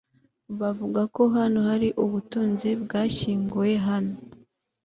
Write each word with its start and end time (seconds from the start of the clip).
Bavuga 0.59 1.01
ko 1.15 1.23
hano 1.35 1.59
hari 1.69 1.87
ubutunzi 2.03 2.69
bwashyinguwe 2.83 3.71
hano 3.87 4.15